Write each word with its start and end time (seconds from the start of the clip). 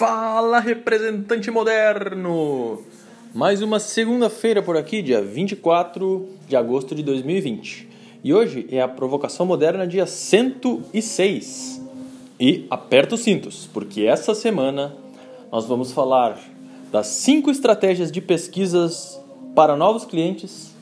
Fala, 0.00 0.60
representante 0.60 1.50
moderno! 1.50 2.80
Mais 3.34 3.60
uma 3.60 3.78
segunda-feira 3.78 4.62
por 4.62 4.74
aqui, 4.74 5.02
dia 5.02 5.20
24 5.20 6.26
de 6.48 6.56
agosto 6.56 6.94
de 6.94 7.02
2020. 7.02 7.86
E 8.24 8.32
hoje 8.32 8.66
é 8.70 8.80
a 8.80 8.88
provocação 8.88 9.44
moderna 9.44 9.86
dia 9.86 10.06
106. 10.06 11.82
E 12.40 12.66
aperta 12.70 13.14
os 13.14 13.20
cintos, 13.20 13.68
porque 13.74 14.04
essa 14.04 14.34
semana 14.34 14.96
nós 15.52 15.66
vamos 15.66 15.92
falar 15.92 16.38
das 16.90 17.08
cinco 17.08 17.50
estratégias 17.50 18.10
de 18.10 18.22
pesquisas 18.22 19.20
para 19.54 19.76
novos 19.76 20.06
clientes 20.06 20.74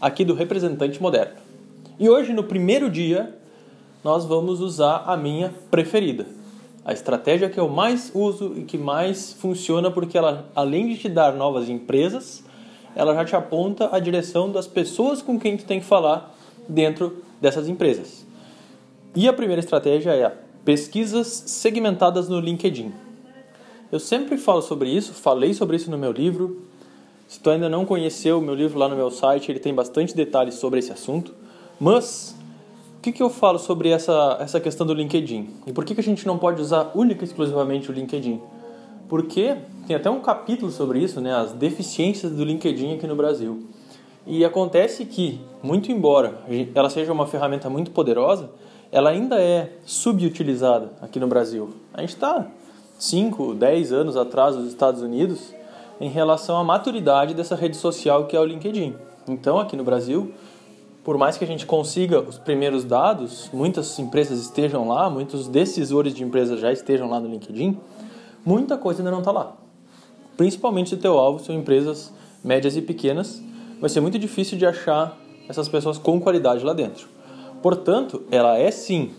aqui 0.00 0.24
do 0.24 0.32
representante 0.32 0.98
moderno. 0.98 1.36
E 2.00 2.08
hoje, 2.08 2.32
no 2.32 2.44
primeiro 2.44 2.88
dia, 2.88 3.36
nós 4.02 4.24
vamos 4.24 4.62
usar 4.62 5.04
a 5.06 5.14
minha 5.14 5.52
preferida 5.70 6.40
a 6.84 6.92
estratégia 6.92 7.48
que 7.48 7.60
eu 7.60 7.68
mais 7.68 8.10
uso 8.14 8.54
e 8.56 8.62
que 8.62 8.76
mais 8.76 9.32
funciona 9.32 9.90
porque 9.90 10.18
ela, 10.18 10.48
além 10.54 10.88
de 10.88 10.98
te 10.98 11.08
dar 11.08 11.32
novas 11.32 11.68
empresas, 11.68 12.42
ela 12.94 13.14
já 13.14 13.24
te 13.24 13.36
aponta 13.36 13.88
a 13.94 13.98
direção 13.98 14.50
das 14.50 14.66
pessoas 14.66 15.22
com 15.22 15.38
quem 15.38 15.56
tu 15.56 15.64
tem 15.64 15.80
que 15.80 15.86
falar 15.86 16.34
dentro 16.68 17.22
dessas 17.40 17.68
empresas. 17.68 18.26
E 19.14 19.28
a 19.28 19.32
primeira 19.32 19.60
estratégia 19.60 20.10
é 20.10 20.32
pesquisas 20.64 21.26
segmentadas 21.26 22.28
no 22.28 22.40
LinkedIn. 22.40 22.92
Eu 23.90 24.00
sempre 24.00 24.36
falo 24.36 24.62
sobre 24.62 24.88
isso, 24.88 25.12
falei 25.12 25.52
sobre 25.52 25.76
isso 25.76 25.90
no 25.90 25.98
meu 25.98 26.12
livro. 26.12 26.62
Se 27.28 27.38
tu 27.38 27.50
ainda 27.50 27.68
não 27.68 27.84
conheceu 27.84 28.38
o 28.38 28.42
meu 28.42 28.54
livro 28.54 28.78
lá 28.78 28.88
no 28.88 28.96
meu 28.96 29.10
site, 29.10 29.52
ele 29.52 29.58
tem 29.58 29.74
bastante 29.74 30.16
detalhes 30.16 30.54
sobre 30.54 30.78
esse 30.78 30.92
assunto. 30.92 31.34
Mas 31.78 32.34
que, 33.02 33.10
que 33.10 33.22
eu 33.22 33.28
falo 33.28 33.58
sobre 33.58 33.88
essa, 33.88 34.38
essa 34.40 34.60
questão 34.60 34.86
do 34.86 34.94
LinkedIn? 34.94 35.50
E 35.66 35.72
por 35.72 35.84
que, 35.84 35.92
que 35.92 36.00
a 36.00 36.04
gente 36.04 36.24
não 36.24 36.38
pode 36.38 36.62
usar 36.62 36.92
única 36.94 37.24
e 37.24 37.26
exclusivamente 37.26 37.90
o 37.90 37.92
LinkedIn? 37.92 38.40
Porque 39.08 39.56
tem 39.88 39.96
até 39.96 40.08
um 40.08 40.20
capítulo 40.20 40.70
sobre 40.70 41.00
isso, 41.00 41.20
né, 41.20 41.34
as 41.34 41.50
deficiências 41.52 42.30
do 42.30 42.44
LinkedIn 42.44 42.94
aqui 42.94 43.06
no 43.06 43.16
Brasil. 43.16 43.66
E 44.24 44.44
acontece 44.44 45.04
que, 45.04 45.40
muito 45.60 45.90
embora 45.90 46.42
ela 46.72 46.88
seja 46.88 47.12
uma 47.12 47.26
ferramenta 47.26 47.68
muito 47.68 47.90
poderosa, 47.90 48.50
ela 48.92 49.10
ainda 49.10 49.42
é 49.42 49.72
subutilizada 49.84 50.92
aqui 51.02 51.18
no 51.18 51.26
Brasil. 51.26 51.70
A 51.92 52.02
gente 52.02 52.10
está 52.10 52.46
5, 53.00 53.54
10 53.54 53.92
anos 53.92 54.16
atrás 54.16 54.54
dos 54.54 54.68
Estados 54.68 55.02
Unidos 55.02 55.52
em 56.00 56.08
relação 56.08 56.56
à 56.56 56.62
maturidade 56.62 57.34
dessa 57.34 57.56
rede 57.56 57.76
social 57.76 58.26
que 58.26 58.36
é 58.36 58.40
o 58.40 58.44
LinkedIn. 58.44 58.94
Então, 59.26 59.58
aqui 59.58 59.76
no 59.76 59.82
Brasil, 59.82 60.32
por 61.04 61.18
mais 61.18 61.36
que 61.36 61.44
a 61.44 61.46
gente 61.46 61.66
consiga 61.66 62.20
os 62.20 62.38
primeiros 62.38 62.84
dados, 62.84 63.50
muitas 63.52 63.98
empresas 63.98 64.40
estejam 64.40 64.86
lá, 64.86 65.10
muitos 65.10 65.48
decisores 65.48 66.14
de 66.14 66.22
empresas 66.22 66.60
já 66.60 66.72
estejam 66.72 67.10
lá 67.10 67.18
no 67.18 67.28
LinkedIn, 67.28 67.76
muita 68.44 68.76
coisa 68.76 69.00
ainda 69.00 69.10
não 69.10 69.18
está 69.18 69.32
lá. 69.32 69.54
Principalmente 70.36 70.90
se 70.90 70.94
o 70.94 70.98
teu 70.98 71.18
alvo 71.18 71.42
são 71.44 71.54
empresas 71.54 72.12
médias 72.44 72.76
e 72.76 72.82
pequenas, 72.82 73.42
vai 73.80 73.90
ser 73.90 74.00
muito 74.00 74.18
difícil 74.18 74.56
de 74.56 74.64
achar 74.64 75.18
essas 75.48 75.68
pessoas 75.68 75.98
com 75.98 76.20
qualidade 76.20 76.64
lá 76.64 76.72
dentro. 76.72 77.08
Portanto, 77.60 78.22
ela 78.30 78.56
é 78.56 78.70
sim 78.70 79.10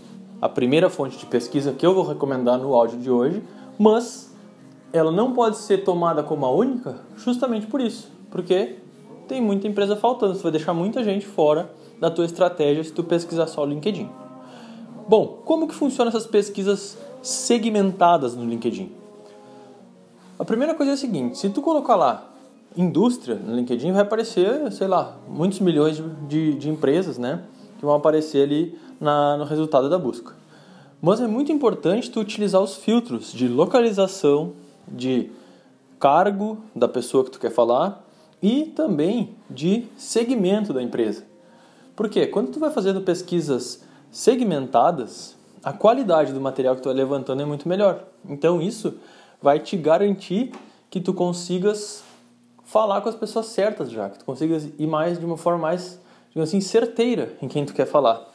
a 0.42 0.50
primeira 0.50 0.90
fonte 0.90 1.18
de 1.18 1.26
pesquisa 1.26 1.74
que 1.74 1.86
eu 1.86 1.94
vou 1.94 2.06
recomendar 2.06 2.58
no 2.58 2.74
áudio 2.74 2.98
de 3.00 3.10
hoje, 3.10 3.44
mas 3.78 4.34
ela 4.92 5.12
não 5.12 5.34
pode 5.34 5.58
ser 5.58 5.84
tomada 5.84 6.24
como 6.24 6.46
a 6.46 6.52
única 6.52 6.98
justamente 7.18 7.68
por 7.68 7.82
isso, 7.82 8.12
porque 8.30 8.78
tem 9.28 9.42
muita 9.42 9.68
empresa 9.68 9.96
faltando, 9.96 10.36
você 10.36 10.44
vai 10.44 10.52
deixar 10.52 10.74
muita 10.74 11.04
gente 11.04 11.26
fora 11.26 11.70
da 12.00 12.10
tua 12.10 12.26
estratégia 12.26 12.84
se 12.84 12.92
tu 12.92 13.04
pesquisar 13.04 13.48
só 13.48 13.64
o 13.64 13.66
LinkedIn. 13.66 14.10
Bom, 15.08 15.40
como 15.46 15.68
que 15.68 15.74
funcionam 15.74 16.10
essas 16.10 16.26
pesquisas 16.26 16.98
segmentadas 17.22 18.36
no 18.36 18.46
LinkedIn? 18.46 18.92
A 20.40 20.46
primeira 20.46 20.74
coisa 20.74 20.92
é 20.92 20.96
a 20.96 20.98
seguinte, 20.98 21.38
se 21.38 21.50
tu 21.50 21.62
colocar 21.62 21.96
lá 21.96 22.30
indústria 22.76 23.36
no 23.36 23.56
LinkedIn, 23.56 23.92
vai 23.92 24.02
aparecer, 24.02 24.72
sei 24.72 24.88
lá, 24.88 25.16
muitos 25.28 25.60
milhões 25.60 25.98
de, 25.98 26.04
de, 26.28 26.54
de 26.56 26.70
empresas, 26.70 27.18
né? 27.18 27.44
Que 27.78 27.86
vão 27.86 27.96
aparecer 27.96 28.44
ali 28.44 28.78
na, 29.00 29.38
no 29.38 29.44
resultado 29.44 29.90
da 29.90 29.98
busca. 29.98 30.34
Mas 31.02 31.20
é 31.20 31.28
muito 31.28 31.52
importante 31.52 32.10
tu 32.10 32.20
utilizar 32.20 32.62
os 32.62 32.78
filtros 32.78 33.32
de 33.32 33.48
localização, 33.48 34.54
de 34.88 35.30
cargo 36.00 36.58
da 36.76 36.88
pessoa 36.88 37.24
que 37.24 37.32
tu 37.32 37.40
quer 37.40 37.52
falar 37.52 38.04
e 38.44 38.66
também 38.66 39.38
de 39.50 39.86
segmento 39.96 40.74
da 40.74 40.84
empresa. 40.84 41.24
Porque 41.96 42.28
quando 42.28 42.52
tu 42.52 42.60
vai 42.60 42.70
fazendo 42.70 43.00
pesquisas 43.00 43.86
segmentadas, 44.12 45.38
a 45.64 45.72
qualidade 45.72 46.34
do 46.34 46.42
material 46.42 46.76
que 46.76 46.82
tu 46.82 46.90
vai 46.90 46.96
levantando 46.96 47.42
é 47.42 47.46
muito 47.46 47.70
melhor. 47.70 48.04
Então 48.28 48.62
isso 48.62 48.96
vai 49.42 49.60
te 49.60 49.78
garantir 49.78 50.52
que 50.90 51.00
tu 51.00 51.14
consigas 51.14 52.04
falar 52.66 53.00
com 53.00 53.08
as 53.08 53.16
pessoas 53.16 53.46
certas 53.46 53.90
já, 53.90 54.10
que 54.10 54.20
tu 54.20 54.26
consigas 54.26 54.70
ir 54.78 54.88
mais 54.88 55.18
de 55.18 55.26
uma 55.26 55.38
forma 55.38 55.60
mais, 55.60 55.98
digamos 56.30 56.50
assim, 56.50 56.60
certeira 56.60 57.38
em 57.42 57.48
quem 57.48 57.66
tu 57.66 57.74
quer 57.74 57.86
falar. 57.86 58.30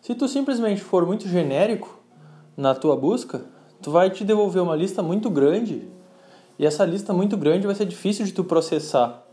Se 0.00 0.14
tu 0.14 0.28
simplesmente 0.28 0.80
for 0.80 1.04
muito 1.04 1.26
genérico 1.26 1.98
na 2.56 2.72
tua 2.72 2.96
busca, 2.96 3.42
tu 3.82 3.90
vai 3.90 4.10
te 4.10 4.22
devolver 4.22 4.62
uma 4.62 4.76
lista 4.76 5.02
muito 5.02 5.28
grande 5.28 5.88
e 6.56 6.64
essa 6.64 6.84
lista 6.84 7.12
muito 7.12 7.36
grande 7.36 7.66
vai 7.66 7.74
ser 7.74 7.86
difícil 7.86 8.24
de 8.24 8.32
tu 8.32 8.44
processar. 8.44 9.26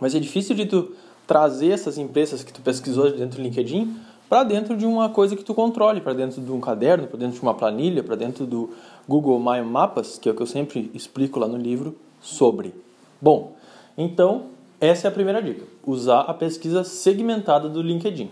Vai 0.00 0.08
ser 0.08 0.20
difícil 0.20 0.56
de 0.56 0.64
tu 0.64 0.92
trazer 1.26 1.70
essas 1.70 1.98
empresas 1.98 2.42
que 2.42 2.52
tu 2.52 2.60
pesquisou 2.62 3.10
dentro 3.12 3.36
do 3.36 3.42
LinkedIn 3.42 3.96
para 4.28 4.44
dentro 4.44 4.76
de 4.76 4.86
uma 4.86 5.08
coisa 5.08 5.36
que 5.36 5.44
tu 5.44 5.54
controle, 5.54 6.00
para 6.00 6.12
dentro 6.12 6.40
de 6.40 6.50
um 6.50 6.60
caderno, 6.60 7.06
para 7.06 7.18
dentro 7.18 7.34
de 7.36 7.42
uma 7.42 7.52
planilha, 7.52 8.02
para 8.02 8.16
dentro 8.16 8.46
do 8.46 8.70
Google 9.08 9.38
My 9.38 9.60
Mapas, 9.60 10.18
que 10.18 10.28
é 10.28 10.32
o 10.32 10.34
que 10.34 10.40
eu 10.40 10.46
sempre 10.46 10.90
explico 10.94 11.38
lá 11.38 11.46
no 11.46 11.56
livro 11.56 11.96
sobre. 12.20 12.72
Bom, 13.20 13.56
então 13.98 14.46
essa 14.80 15.06
é 15.06 15.08
a 15.08 15.12
primeira 15.12 15.42
dica: 15.42 15.64
usar 15.84 16.20
a 16.20 16.32
pesquisa 16.32 16.82
segmentada 16.84 17.68
do 17.68 17.82
LinkedIn. 17.82 18.30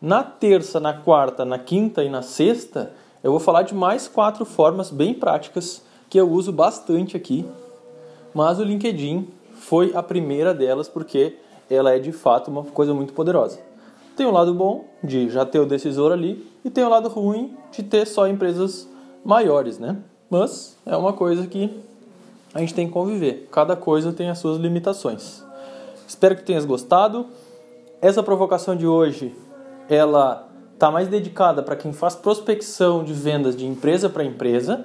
Na 0.00 0.22
terça, 0.22 0.80
na 0.80 0.94
quarta, 0.94 1.44
na 1.44 1.58
quinta 1.58 2.02
e 2.04 2.08
na 2.08 2.22
sexta, 2.22 2.92
eu 3.22 3.30
vou 3.30 3.40
falar 3.40 3.62
de 3.62 3.74
mais 3.74 4.06
quatro 4.06 4.44
formas 4.44 4.90
bem 4.90 5.12
práticas 5.12 5.82
que 6.08 6.18
eu 6.18 6.30
uso 6.30 6.52
bastante 6.52 7.16
aqui, 7.16 7.44
mas 8.32 8.58
o 8.58 8.64
LinkedIn 8.64 9.26
foi 9.64 9.92
a 9.94 10.02
primeira 10.02 10.52
delas 10.52 10.88
porque 10.88 11.36
ela 11.70 11.94
é 11.94 11.98
de 11.98 12.12
fato 12.12 12.50
uma 12.50 12.62
coisa 12.64 12.92
muito 12.92 13.14
poderosa. 13.14 13.58
Tem 14.14 14.26
o 14.26 14.28
um 14.28 14.32
lado 14.32 14.54
bom 14.54 14.84
de 15.02 15.30
já 15.30 15.44
ter 15.46 15.58
o 15.58 15.66
decisor 15.66 16.12
ali 16.12 16.46
e 16.64 16.70
tem 16.70 16.84
o 16.84 16.86
um 16.86 16.90
lado 16.90 17.08
ruim 17.08 17.56
de 17.72 17.82
ter 17.82 18.06
só 18.06 18.28
empresas 18.28 18.86
maiores, 19.24 19.78
né? 19.78 19.96
Mas 20.28 20.76
é 20.84 20.96
uma 20.96 21.12
coisa 21.14 21.46
que 21.46 21.82
a 22.52 22.60
gente 22.60 22.74
tem 22.74 22.86
que 22.86 22.92
conviver. 22.92 23.48
Cada 23.50 23.74
coisa 23.74 24.12
tem 24.12 24.28
as 24.28 24.38
suas 24.38 24.58
limitações. 24.58 25.42
Espero 26.06 26.36
que 26.36 26.42
tenhas 26.42 26.66
gostado. 26.66 27.26
Essa 28.02 28.22
provocação 28.22 28.76
de 28.76 28.86
hoje, 28.86 29.34
ela 29.88 30.46
está 30.74 30.90
mais 30.90 31.08
dedicada 31.08 31.62
para 31.62 31.74
quem 31.74 31.92
faz 31.92 32.14
prospecção 32.14 33.02
de 33.02 33.14
vendas 33.14 33.56
de 33.56 33.66
empresa 33.66 34.10
para 34.10 34.24
empresa, 34.24 34.84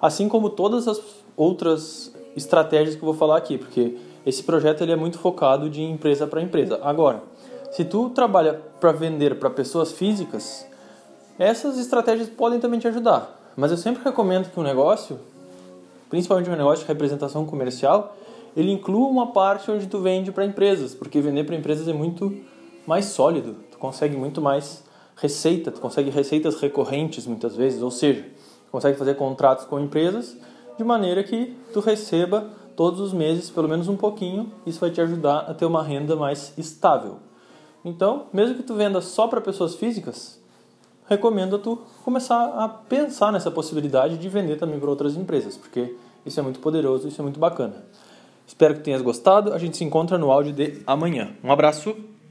assim 0.00 0.28
como 0.28 0.48
todas 0.48 0.86
as 0.86 1.00
outras 1.36 2.14
estratégias 2.36 2.94
que 2.94 3.02
eu 3.02 3.06
vou 3.06 3.14
falar 3.14 3.36
aqui, 3.36 3.58
porque 3.58 3.96
esse 4.24 4.42
projeto 4.42 4.82
ele 4.82 4.92
é 4.92 4.96
muito 4.96 5.18
focado 5.18 5.68
de 5.68 5.82
empresa 5.82 6.26
para 6.26 6.40
empresa. 6.40 6.78
Agora, 6.82 7.22
se 7.72 7.84
tu 7.84 8.10
trabalha 8.10 8.60
para 8.80 8.92
vender 8.92 9.38
para 9.38 9.50
pessoas 9.50 9.92
físicas, 9.92 10.66
essas 11.38 11.78
estratégias 11.78 12.28
podem 12.28 12.60
também 12.60 12.78
te 12.78 12.86
ajudar. 12.88 13.40
Mas 13.56 13.70
eu 13.70 13.76
sempre 13.76 14.04
recomendo 14.04 14.50
que 14.50 14.58
um 14.58 14.62
negócio, 14.62 15.18
principalmente 16.08 16.48
um 16.50 16.56
negócio 16.56 16.84
de 16.84 16.88
representação 16.88 17.44
comercial, 17.46 18.16
ele 18.56 18.70
inclua 18.70 19.08
uma 19.08 19.32
parte 19.32 19.70
onde 19.70 19.86
tu 19.86 19.98
vende 20.00 20.30
para 20.30 20.44
empresas, 20.44 20.94
porque 20.94 21.20
vender 21.20 21.44
para 21.44 21.56
empresas 21.56 21.88
é 21.88 21.92
muito 21.92 22.34
mais 22.86 23.06
sólido, 23.06 23.56
tu 23.70 23.78
consegue 23.78 24.16
muito 24.16 24.40
mais 24.40 24.84
receita, 25.16 25.70
tu 25.70 25.80
consegue 25.80 26.10
receitas 26.10 26.56
recorrentes 26.56 27.26
muitas 27.26 27.56
vezes, 27.56 27.82
ou 27.82 27.90
seja, 27.90 28.26
consegue 28.70 28.98
fazer 28.98 29.14
contratos 29.14 29.64
com 29.64 29.78
empresas 29.80 30.36
de 30.76 30.84
maneira 30.84 31.22
que 31.22 31.56
tu 31.72 31.80
receba 31.80 32.50
todos 32.76 33.00
os 33.00 33.12
meses, 33.12 33.50
pelo 33.50 33.68
menos 33.68 33.88
um 33.88 33.96
pouquinho, 33.96 34.52
isso 34.66 34.80
vai 34.80 34.90
te 34.90 35.00
ajudar 35.00 35.40
a 35.40 35.54
ter 35.54 35.64
uma 35.64 35.82
renda 35.82 36.16
mais 36.16 36.52
estável. 36.56 37.16
Então, 37.84 38.26
mesmo 38.32 38.56
que 38.56 38.62
tu 38.62 38.74
venda 38.74 39.00
só 39.00 39.26
para 39.26 39.40
pessoas 39.40 39.74
físicas, 39.74 40.40
recomendo 41.08 41.58
tu 41.58 41.78
começar 42.04 42.44
a 42.44 42.68
pensar 42.68 43.32
nessa 43.32 43.50
possibilidade 43.50 44.16
de 44.16 44.28
vender 44.28 44.56
também 44.56 44.78
para 44.78 44.90
outras 44.90 45.16
empresas, 45.16 45.56
porque 45.56 45.94
isso 46.24 46.38
é 46.38 46.42
muito 46.42 46.60
poderoso, 46.60 47.08
isso 47.08 47.20
é 47.20 47.24
muito 47.24 47.40
bacana. 47.40 47.84
Espero 48.46 48.74
que 48.74 48.80
tenhas 48.80 49.02
gostado. 49.02 49.52
A 49.52 49.58
gente 49.58 49.76
se 49.76 49.84
encontra 49.84 50.18
no 50.18 50.30
áudio 50.30 50.52
de 50.52 50.82
amanhã. 50.86 51.30
Um 51.42 51.50
abraço. 51.50 51.96